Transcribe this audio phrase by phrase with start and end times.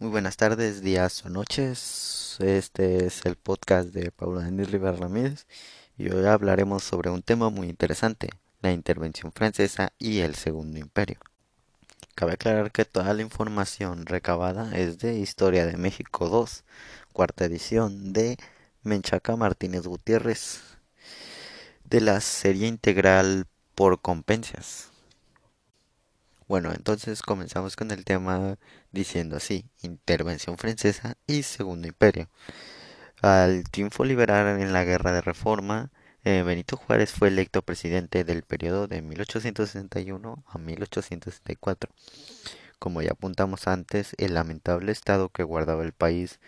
[0.00, 2.38] Muy buenas tardes, días o noches.
[2.38, 5.46] Este es el podcast de Paula Denis Rivera Ramírez
[5.98, 8.30] y hoy hablaremos sobre un tema muy interesante,
[8.62, 11.18] la intervención francesa y el Segundo Imperio.
[12.14, 16.64] Cabe aclarar que toda la información recabada es de Historia de México 2,
[17.12, 18.38] cuarta edición de
[18.82, 20.62] Menchaca Martínez Gutiérrez,
[21.84, 23.44] de la serie integral
[23.74, 24.90] por competencias.
[26.48, 28.58] Bueno, entonces comenzamos con el tema
[28.92, 32.28] diciendo así, intervención francesa y segundo imperio.
[33.22, 35.90] Al triunfo liberal en la guerra de reforma,
[36.24, 41.90] eh, Benito Juárez fue electo presidente del periodo de 1861 a 1864.
[42.78, 46.40] Como ya apuntamos antes, el lamentable estado que guardaba el país,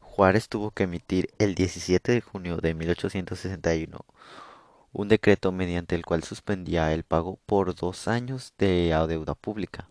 [0.00, 4.04] Juárez tuvo que emitir el 17 de junio de 1861
[4.92, 9.88] un decreto mediante el cual suspendía el pago por dos años de deuda pública.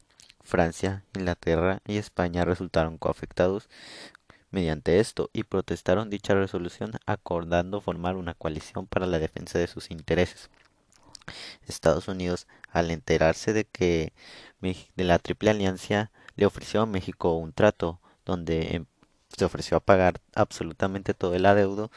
[0.48, 3.68] Francia, Inglaterra y España resultaron coafectados
[4.50, 9.92] mediante esto y protestaron dicha resolución acordando formar una coalición para la defensa de sus
[9.92, 10.50] intereses.
[11.68, 14.14] Estados Unidos, al enterarse de que
[14.62, 18.86] de la Triple Alianza le ofreció a México un trato donde em,
[19.36, 21.92] se ofreció a pagar absolutamente todo el adeudo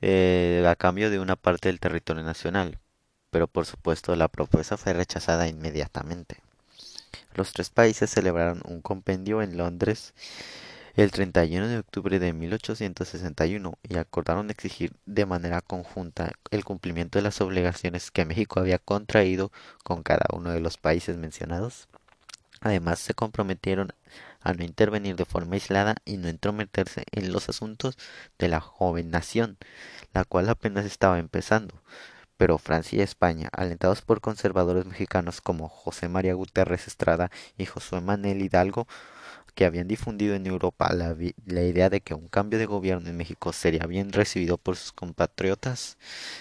[0.00, 2.80] eh, a cambio de una parte del territorio nacional,
[3.30, 6.43] pero por supuesto la propuesta fue rechazada inmediatamente.
[7.34, 10.14] Los tres países celebraron un compendio en Londres
[10.94, 17.24] el 31 de octubre de 1861 y acordaron exigir de manera conjunta el cumplimiento de
[17.24, 19.50] las obligaciones que México había contraído
[19.82, 21.88] con cada uno de los países mencionados.
[22.60, 23.92] Además se comprometieron
[24.40, 27.98] a no intervenir de forma aislada y no entrometerse en los asuntos
[28.38, 29.58] de la joven nación,
[30.12, 31.74] la cual apenas estaba empezando.
[32.36, 38.00] Pero Francia y España, alentados por conservadores mexicanos como José María Guterres Estrada y Josué
[38.00, 38.86] Manuel Hidalgo,
[39.54, 43.16] que habían difundido en Europa la, la, idea de que un cambio de gobierno en
[43.16, 45.96] México sería bien recibido por sus compatriotas,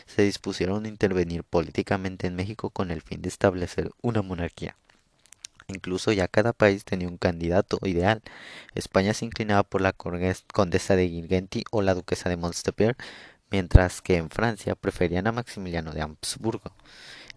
[0.08, 4.76] se dispusieron a intervenir políticamente en México con el fin de establecer una monarquía.
[5.68, 8.22] Incluso ya cada país tenía un candidato ideal.
[8.76, 12.98] España se inclinaba por la condesa de Girgenti o la duquesa de Montpellier,
[13.54, 16.74] mientras que en Francia preferían a Maximiliano de Habsburgo.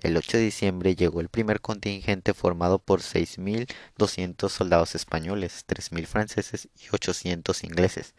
[0.02, 6.68] El 8 de diciembre llegó el primer contingente formado por 6.200 soldados españoles, 3.000 franceses
[6.74, 8.14] y 800 ingleses.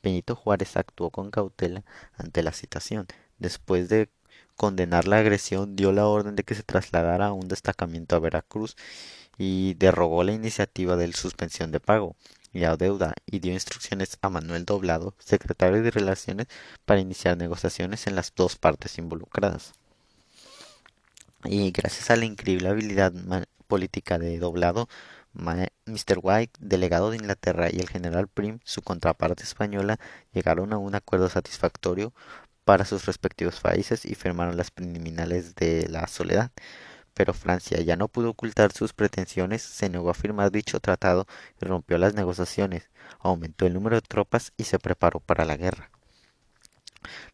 [0.00, 1.82] Benito Juárez actuó con cautela
[2.16, 3.08] ante la situación.
[3.40, 4.10] Después de
[4.54, 8.76] condenar la agresión, dio la orden de que se trasladara un destacamento a Veracruz
[9.38, 12.14] y derogó la iniciativa de suspensión de pago
[12.52, 16.46] y la deuda y dio instrucciones a Manuel Doblado, secretario de Relaciones,
[16.84, 19.72] para iniciar negociaciones en las dos partes involucradas.
[21.44, 23.12] Y gracias a la increíble habilidad
[23.66, 24.88] política de Doblado,
[25.32, 26.18] Mr.
[26.20, 29.98] White, delegado de Inglaterra, y el general Prim, su contraparte española,
[30.32, 32.12] llegaron a un acuerdo satisfactorio
[32.64, 36.50] para sus respectivos países y firmaron las preliminares de la soledad
[37.20, 41.26] pero Francia ya no pudo ocultar sus pretensiones, se negó a firmar dicho tratado
[41.60, 42.88] y rompió las negociaciones,
[43.18, 45.90] aumentó el número de tropas y se preparó para la guerra.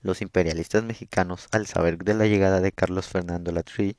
[0.03, 3.97] Los imperialistas mexicanos, al saber de la llegada de Carlos Fernando Latry,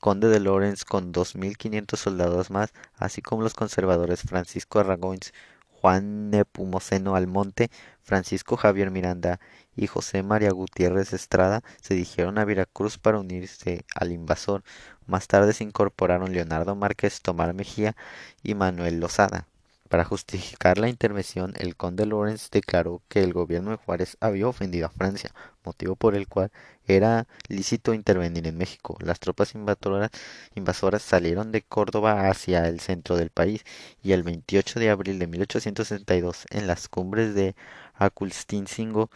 [0.00, 5.34] conde de Lorenz con 2.500 soldados más, así como los conservadores Francisco Arragoins,
[5.68, 7.70] Juan Nepomuceno Almonte,
[8.02, 9.40] Francisco Javier Miranda
[9.78, 14.64] y José María Gutiérrez Estrada se dirigieron a Veracruz para unirse al invasor.
[15.06, 17.94] Más tarde se incorporaron Leonardo Márquez Tomar Mejía
[18.42, 19.46] y Manuel Lozada.
[19.88, 24.86] Para justificar la intervención, el conde Lawrence declaró que el gobierno de Juárez había ofendido
[24.86, 25.32] a Francia,
[25.64, 26.50] motivo por el cual
[26.86, 28.98] era lícito intervenir en México.
[29.00, 30.10] Las tropas invasoras,
[30.54, 33.64] invasoras salieron de Córdoba hacia el centro del país
[34.02, 37.56] y el 28 de abril de 1862, en las cumbres de
[37.94, 39.10] Aculstincingo,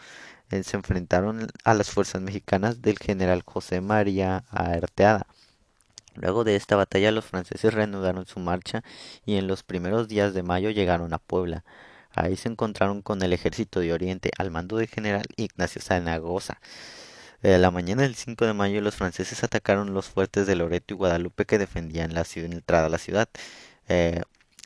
[0.53, 5.25] eh, se enfrentaron a las fuerzas mexicanas del general José María Arteada.
[6.15, 8.83] Luego de esta batalla los franceses reanudaron su marcha
[9.25, 11.63] y en los primeros días de mayo llegaron a Puebla.
[12.11, 16.59] Ahí se encontraron con el ejército de Oriente al mando del general Ignacio Zaragoza.
[17.41, 20.97] Eh, la mañana del 5 de mayo los franceses atacaron los fuertes de Loreto y
[20.97, 23.27] Guadalupe que defendían la ciudad, entrada a la ciudad.
[23.89, 24.21] Eh,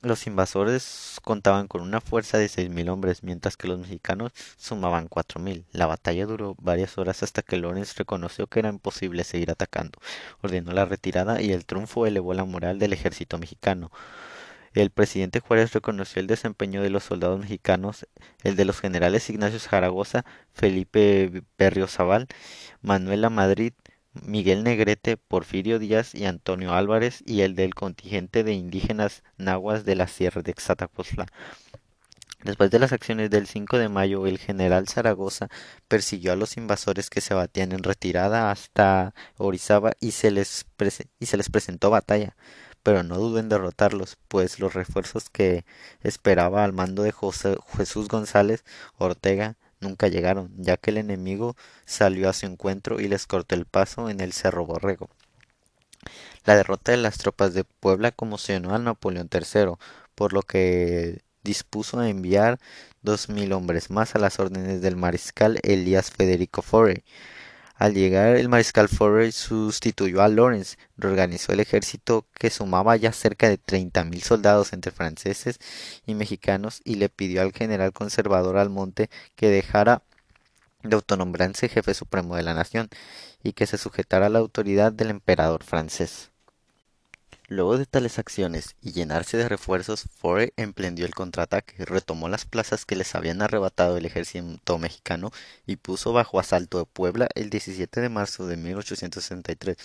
[0.07, 5.07] los invasores contaban con una fuerza de seis mil hombres, mientras que los mexicanos sumaban
[5.07, 5.65] cuatro mil.
[5.71, 9.99] La batalla duró varias horas hasta que Lorenz reconoció que era imposible seguir atacando,
[10.41, 13.91] ordenó la retirada y el triunfo elevó la moral del ejército mexicano.
[14.73, 18.05] El presidente Juárez reconoció el desempeño de los soldados mexicanos,
[18.43, 20.23] el de los generales Ignacio Zaragoza,
[20.53, 22.27] Felipe Berriozabal,
[22.81, 23.73] Manuela Madrid,
[24.25, 29.95] Miguel Negrete, Porfirio Díaz y Antonio Álvarez y el del contingente de indígenas nahuas de
[29.95, 31.27] la sierra de Xatapoztlán.
[32.43, 35.49] Después de las acciones del 5 de mayo, el general Zaragoza
[35.87, 40.65] persiguió a los invasores que se batían en retirada hasta Orizaba y se les,
[41.19, 42.35] y se les presentó batalla
[42.87, 45.65] pero no dudó en derrotarlos, pues los refuerzos que
[46.03, 48.63] esperaba al mando de José, Jesús González
[48.97, 53.65] Ortega nunca llegaron, ya que el enemigo salió a su encuentro y les cortó el
[53.65, 55.09] paso en el Cerro Borrego.
[56.45, 59.73] La derrota de las tropas de Puebla conmocionó a Napoleón III,
[60.15, 62.59] por lo que dispuso a enviar
[63.01, 67.03] dos mil hombres más a las órdenes del mariscal Elías Federico Forey
[67.77, 73.49] al llegar el mariscal Forrest sustituyó a Lawrence, reorganizó el ejército que sumaba ya cerca
[73.49, 75.59] de treinta mil soldados entre franceses
[76.05, 80.01] y mexicanos y le pidió al general conservador Almonte que dejara
[80.83, 82.89] de autonombrarse jefe supremo de la nación
[83.43, 86.31] y que se sujetara a la autoridad del emperador francés.
[87.49, 92.83] Luego de tales acciones y llenarse de refuerzos, Foray emprendió el contraataque, retomó las plazas
[92.83, 95.31] que les habían arrebatado el ejército mexicano
[95.65, 99.77] y puso bajo asalto de Puebla el 17 de marzo de 1863.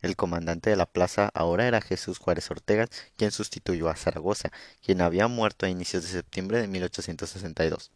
[0.00, 2.86] El comandante de la plaza ahora era Jesús Juárez Ortega,
[3.16, 7.90] quien sustituyó a Zaragoza, quien había muerto a inicios de septiembre de 1862.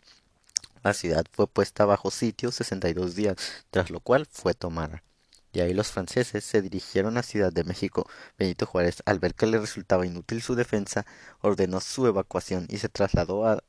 [0.82, 3.36] La ciudad fue puesta bajo sitio 62 días,
[3.70, 5.04] tras lo cual fue tomada.
[5.52, 8.08] De ahí los franceses se dirigieron a Ciudad de México.
[8.38, 11.04] Benito Juárez, al ver que le resultaba inútil su defensa,
[11.40, 13.62] ordenó su evacuación y se trasladó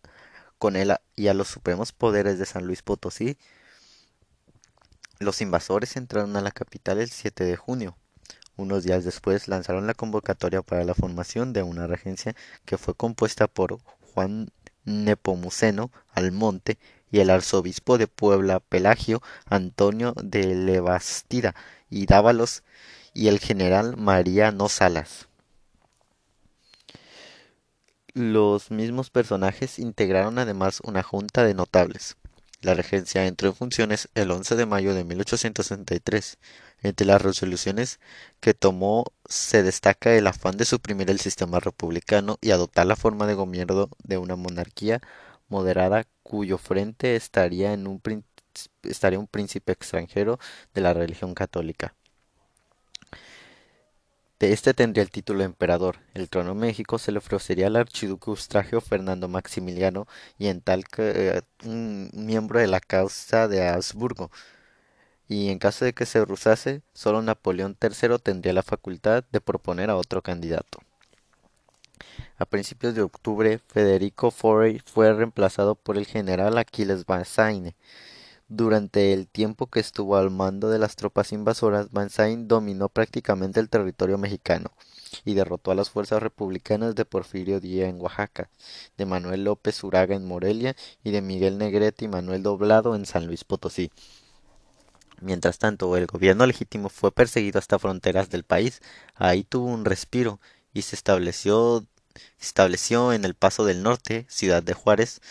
[0.58, 3.38] con él y a los supremos poderes de San Luis Potosí.
[5.20, 7.98] Los invasores entraron a la capital el 7 de junio.
[8.56, 13.48] Unos días después lanzaron la convocatoria para la formación de una regencia que fue compuesta
[13.48, 13.80] por
[14.14, 14.52] Juan
[14.86, 16.78] Nepomuceno Almonte
[17.12, 21.56] y el arzobispo de Puebla Pelagio Antonio de Levastida
[21.90, 22.64] y Dávalos
[23.14, 25.28] y el general Mariano Salas.
[28.14, 32.16] Los mismos personajes integraron además una junta de notables.
[32.64, 36.40] La regencia entró en funciones el 11 de mayo de 1863.
[36.82, 38.00] Entre las resoluciones
[38.40, 43.28] que tomó se destaca el afán de suprimir el sistema republicano y adoptar la forma
[43.28, 45.02] de gobierno de una monarquía
[45.50, 48.02] moderada cuyo frente estaría, un,
[49.18, 50.40] un príncipe extranjero
[50.74, 51.96] de la religión católica.
[54.52, 56.00] Este tendría el título de emperador.
[56.14, 60.06] El trono de México se le ofrecería al archiduque Eustragio Fernando Maximiliano
[60.38, 64.32] y en tal que eh, miembro de la causa de Habsburgo.
[65.30, 69.90] Y en caso de que se rusase, solo Napoleón III tendría la facultad de proponer
[69.90, 70.80] a otro candidato.
[72.38, 77.76] A principios de octubre, Federico Forey fue reemplazado por el general Aquiles Banzaine.
[78.56, 83.68] Durante el tiempo que estuvo al mando de las tropas invasoras, Banzaine dominó prácticamente el
[83.68, 84.70] territorio mexicano
[85.26, 88.52] y derrotó a las fuerzas republicanas de Porfirio Díaz en Oaxaca,
[88.96, 93.26] de Manuel López Uraga en Morelia y de Miguel Negrete y Manuel Doblado en San
[93.26, 93.90] Luis Potosí.
[95.20, 98.82] Mientras tanto, el gobierno legítimo fue perseguido hasta fronteras del país.
[99.16, 100.40] Ahí tuvo un respiro
[100.76, 101.88] y se estableció
[102.40, 105.22] estableció en el Paso del Norte, ciudad de Juárez,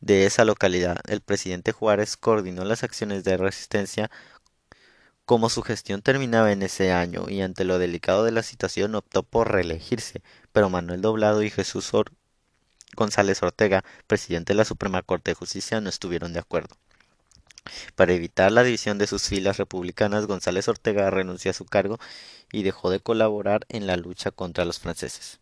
[0.00, 0.98] de esa localidad.
[1.08, 4.10] El presidente Juárez coordinó las acciones de resistencia
[5.24, 9.22] como su gestión terminaba en ese año y ante lo delicado de la situación optó
[9.22, 11.92] por reelegirse, pero Manuel Doblado y Jesús
[12.96, 16.76] González Ortega, presidente de la Suprema Corte de Justicia, no estuvieron de acuerdo.
[17.94, 22.00] Para evitar la división de sus filas republicanas, González Ortega renunció a su cargo
[22.50, 25.40] y dejó de colaborar en la lucha contra los franceses.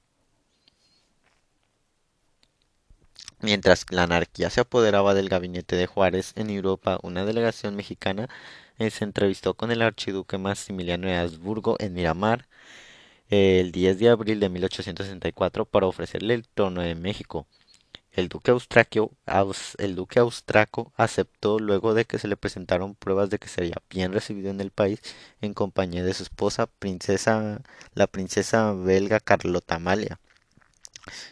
[3.41, 8.29] Mientras la anarquía se apoderaba del gabinete de Juárez en Europa, una delegación mexicana
[8.79, 12.49] eh, se entrevistó con el archiduque Maximiliano de Habsburgo en Miramar
[13.31, 17.47] el 10 de abril de 1864 para ofrecerle el trono de México.
[18.13, 18.51] El duque,
[19.79, 24.13] el duque austraco aceptó luego de que se le presentaron pruebas de que sería bien
[24.13, 25.01] recibido en el país
[25.41, 27.63] en compañía de su esposa, princesa,
[27.95, 30.19] la princesa belga Carlota Amalia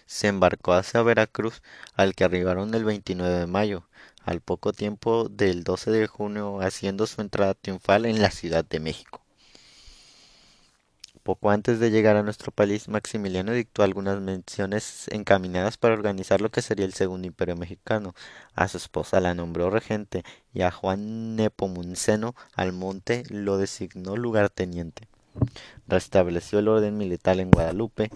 [0.07, 1.63] se embarcó hacia Veracruz,
[1.95, 3.89] al que arribaron el 29 de mayo,
[4.25, 8.81] al poco tiempo del 12 de junio, haciendo su entrada triunfal en la Ciudad de
[8.81, 9.23] México.
[11.23, 16.51] Poco antes de llegar a nuestro país, Maximiliano dictó algunas menciones encaminadas para organizar lo
[16.51, 18.15] que sería el segundo imperio mexicano.
[18.55, 25.09] A su esposa la nombró regente y a Juan Nepomuceno Almonte lo designó lugarteniente
[25.87, 28.11] restableció el orden militar en Guadalupe,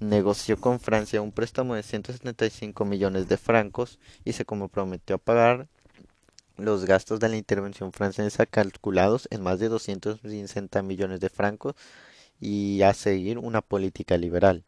[0.00, 5.68] negoció con Francia un préstamo de 175 millones de francos y se comprometió a pagar
[6.56, 11.74] los gastos de la intervención francesa calculados en más de 260 millones de francos
[12.40, 14.64] y a seguir una política liberal.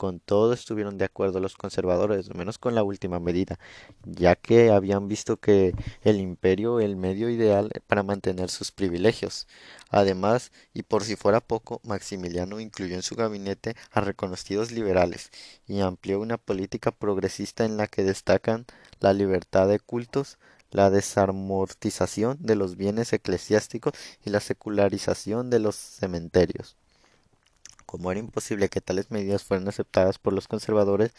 [0.00, 3.58] Con todo estuvieron de acuerdo los conservadores, menos con la última medida,
[4.02, 9.46] ya que habían visto que el imperio el medio ideal para mantener sus privilegios.
[9.90, 15.30] Además, y por si fuera poco, Maximiliano incluyó en su gabinete a reconocidos liberales
[15.66, 18.64] y amplió una política progresista en la que destacan
[19.00, 20.38] la libertad de cultos,
[20.70, 23.92] la desamortización de los bienes eclesiásticos
[24.24, 26.79] y la secularización de los cementerios.
[27.90, 31.10] Como era imposible que tales medidas fueran aceptadas por los conservadores,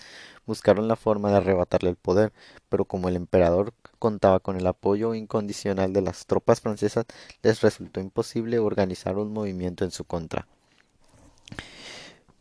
[0.45, 2.31] buscaron la forma de arrebatarle el poder,
[2.69, 7.07] pero como el emperador contaba con el apoyo incondicional de las tropas francesas,
[7.43, 10.47] les resultó imposible organizar un movimiento en su contra.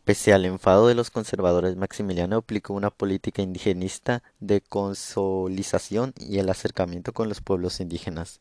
[0.05, 6.49] Pese al enfado de los conservadores, Maximiliano aplicó una política indigenista de consolización y el
[6.49, 8.39] acercamiento con los pueblos indígenas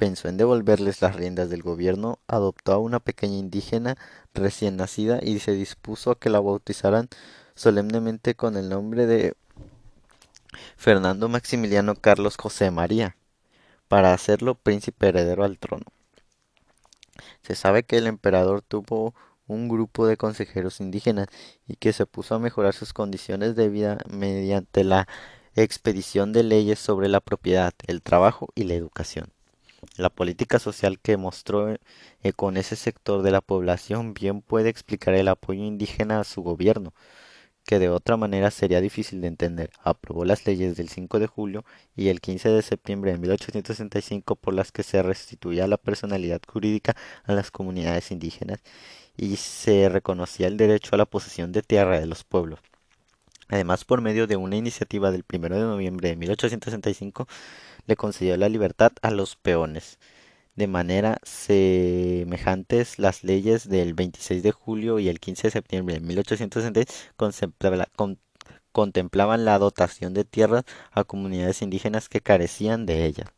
[0.00, 3.98] pensó en devolverles las riendas del gobierno, adoptó a una pequeña indígena
[4.32, 7.10] recién nacida y se dispuso a que la bautizaran
[7.54, 9.34] solemnemente con el nombre de
[10.78, 13.14] Fernando Maximiliano Carlos José María,
[13.88, 15.84] para hacerlo príncipe heredero al trono.
[17.42, 19.14] Se sabe que el emperador tuvo
[19.48, 21.26] un grupo de consejeros indígenas
[21.68, 25.06] y que se puso a mejorar sus condiciones de vida mediante la
[25.56, 29.30] expedición de leyes sobre la propiedad, el trabajo y la educación.
[29.96, 31.78] La política social que mostró eh,
[32.34, 36.92] con ese sector de la población bien puede explicar el apoyo indígena a su gobierno,
[37.64, 39.70] que de otra manera sería difícil de entender.
[39.82, 41.64] Aprobó las leyes del 5 de julio
[41.96, 46.96] y el 15 de septiembre de 1865 por las que se restituía la personalidad jurídica
[47.24, 48.60] a las comunidades indígenas
[49.16, 52.60] y se reconocía el derecho a la posesión de tierra de los pueblos.
[53.50, 57.26] Además, por medio de una iniciativa del 1 de noviembre de 1865,
[57.86, 59.98] le concedió la libertad a los peones.
[60.56, 66.00] De manera semejantes, las leyes del 26 de julio y el 15 de septiembre de
[66.00, 66.92] 1860
[68.72, 73.28] contemplaban la dotación de tierras a comunidades indígenas que carecían de ellas.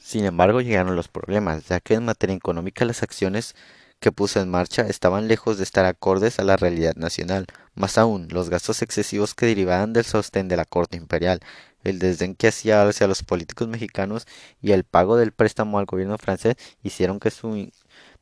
[0.00, 3.56] Sin embargo, llegaron los problemas, ya que en materia económica las acciones
[3.98, 7.46] que puso en marcha estaban lejos de estar acordes a la realidad nacional.
[7.74, 11.40] Más aún, los gastos excesivos que derivaban del sostén de la corte imperial,
[11.86, 14.26] el desdén que hacía hacia los políticos mexicanos
[14.60, 17.70] y el pago del préstamo al gobierno francés hicieron que su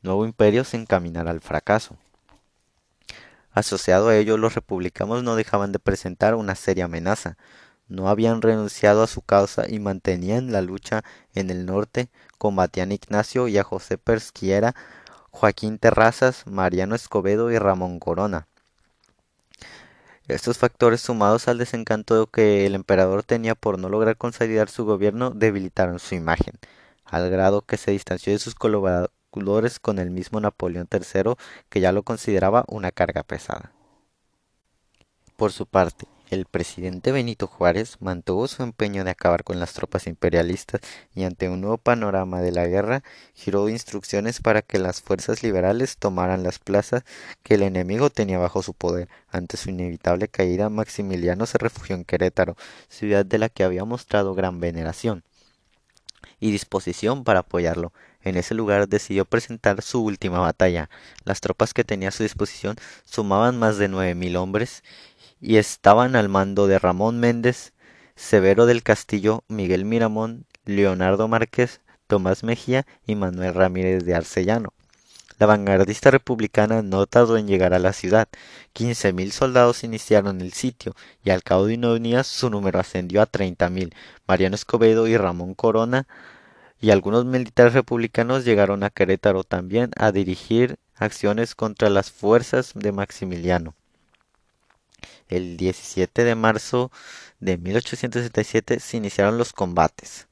[0.01, 1.97] nuevo imperio se encaminara al fracaso.
[3.51, 7.37] Asociado a ello, los republicanos no dejaban de presentar una seria amenaza.
[7.87, 11.03] No habían renunciado a su causa y mantenían la lucha
[11.33, 14.75] en el norte, combatían a Ignacio y a José Persquiera,
[15.31, 18.47] Joaquín Terrazas, Mariano Escobedo y Ramón Corona.
[20.27, 25.29] Estos factores sumados al desencanto que el emperador tenía por no lograr consolidar su gobierno
[25.29, 26.55] debilitaron su imagen,
[27.03, 31.35] al grado que se distanció de sus colaboradores con el mismo Napoleón III,
[31.69, 33.71] que ya lo consideraba una carga pesada.
[35.35, 40.07] Por su parte, el presidente Benito Juárez mantuvo su empeño de acabar con las tropas
[40.07, 40.81] imperialistas
[41.13, 43.03] y ante un nuevo panorama de la guerra
[43.33, 47.03] giró instrucciones para que las fuerzas liberales tomaran las plazas
[47.43, 49.07] que el enemigo tenía bajo su poder.
[49.29, 52.55] Ante su inevitable caída, Maximiliano se refugió en Querétaro,
[52.89, 55.23] ciudad de la que había mostrado gran veneración
[56.39, 57.93] y disposición para apoyarlo.
[58.23, 60.89] En ese lugar decidió presentar su última batalla.
[61.23, 64.83] Las tropas que tenía a su disposición sumaban más de nueve mil hombres
[65.45, 67.73] y estaban al mando de Ramón Méndez,
[68.15, 74.73] Severo del Castillo, Miguel Miramón, Leonardo Márquez, Tomás Mejía y Manuel Ramírez de Arcellano.
[75.37, 78.27] La vanguardista republicana no tardó en llegar a la ciudad.
[78.73, 83.21] Quince mil soldados iniciaron el sitio y al cabo de unos días su número ascendió
[83.21, 83.93] a treinta mil.
[84.27, 86.07] Mariano Escobedo y Ramón Corona
[86.81, 92.91] y algunos militares republicanos llegaron a Querétaro también a dirigir acciones contra las fuerzas de
[92.91, 93.75] Maximiliano
[95.27, 96.91] el 17 de marzo
[97.39, 100.27] de 1877 se iniciaron los combates.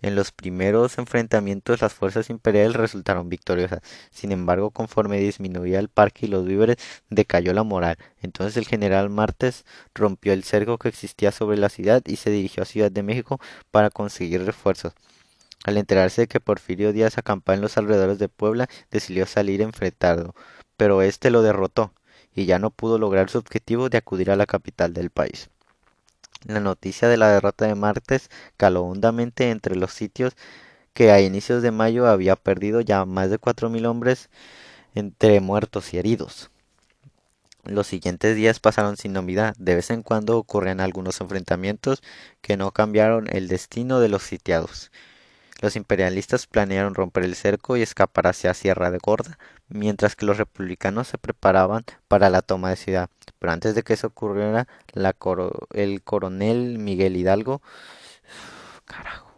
[0.00, 3.80] En los primeros enfrentamientos las fuerzas imperiales resultaron victoriosas.
[4.10, 6.76] Sin embargo, conforme disminuía el parque y los víveres,
[7.10, 7.98] decayó la moral.
[8.22, 9.64] Entonces el general Martes
[9.94, 13.40] rompió el cerco que existía sobre la ciudad y se dirigió a Ciudad de México
[13.72, 14.92] para conseguir refuerzos.
[15.64, 19.70] Al enterarse de que Porfirio Díaz acampaba en los alrededores de Puebla, decidió salir a
[20.76, 21.92] pero éste lo derrotó
[22.38, 25.50] y ya no pudo lograr su objetivo de acudir a la capital del país.
[26.46, 30.36] La noticia de la derrota de Martes caló hondamente entre los sitios
[30.94, 34.30] que a inicios de mayo había perdido ya más de cuatro mil hombres
[34.94, 36.50] entre muertos y heridos.
[37.64, 39.54] Los siguientes días pasaron sin novedad.
[39.58, 42.02] De vez en cuando ocurrían algunos enfrentamientos
[42.40, 44.92] que no cambiaron el destino de los sitiados.
[45.60, 49.38] Los imperialistas planearon romper el cerco y escapar hacia Sierra de Gorda,
[49.68, 53.10] mientras que los republicanos se preparaban para la toma de ciudad.
[53.38, 54.68] Pero antes de que eso ocurriera,
[55.72, 57.62] el coronel Miguel Hidalgo
[58.84, 59.28] carajo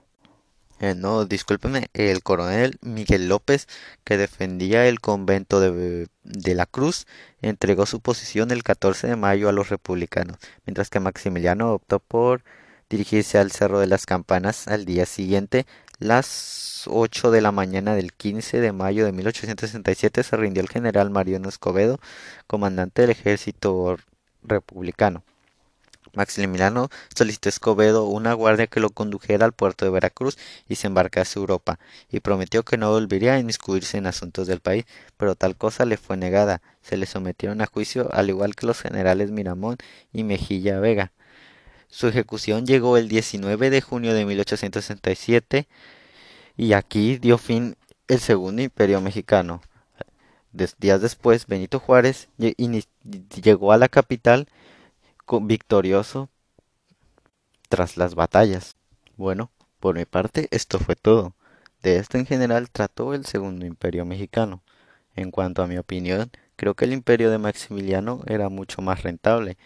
[0.80, 3.68] eh, no, discúlpeme, el coronel Miguel López,
[4.02, 7.06] que defendía el convento de, de, la Cruz,
[7.42, 12.44] entregó su posición el 14 de mayo a los republicanos, mientras que Maximiliano optó por
[12.88, 15.66] dirigirse al Cerro de las Campanas al día siguiente.
[16.00, 21.10] Las 8 de la mañana del 15 de mayo de 1867 se rindió el general
[21.10, 22.00] Mariano Escobedo,
[22.46, 23.98] comandante del ejército
[24.42, 25.22] republicano.
[26.14, 30.38] Maximiliano solicitó a Escobedo una guardia que lo condujera al puerto de Veracruz
[30.70, 31.78] y se embarcase a Europa,
[32.10, 34.86] y prometió que no volvería a inmiscuirse en asuntos del país,
[35.18, 36.62] pero tal cosa le fue negada.
[36.80, 39.76] Se le sometieron a juicio al igual que los generales Miramón
[40.14, 41.12] y Mejilla Vega.
[41.90, 45.66] Su ejecución llegó el 19 de junio de 1867
[46.56, 49.60] y aquí dio fin el segundo imperio mexicano.
[50.78, 54.46] días después, Benito Juárez llegó a la capital
[55.42, 56.28] victorioso
[57.68, 58.76] tras las batallas.
[59.16, 61.34] Bueno, por mi parte esto fue todo.
[61.82, 64.62] De esto en general trató el segundo imperio mexicano.
[65.16, 69.56] En cuanto a mi opinión, creo que el imperio de Maximiliano era mucho más rentable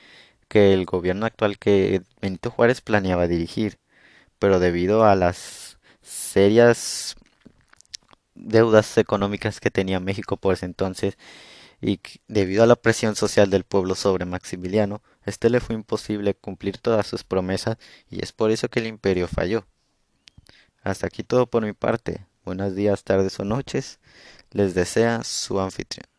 [0.55, 3.81] que el gobierno actual que Benito Juárez planeaba dirigir,
[4.39, 7.17] pero debido a las serias
[8.37, 11.19] deudas económicas que tenía México por ese entonces
[11.81, 16.79] y debido a la presión social del pueblo sobre Maximiliano, este le fue imposible cumplir
[16.79, 17.77] todas sus promesas
[18.09, 19.67] y es por eso que el imperio falló.
[20.85, 22.29] Hasta aquí todo por mi parte.
[22.45, 23.99] Buenos días, tardes o noches.
[24.53, 26.13] Les desea su anfitrión.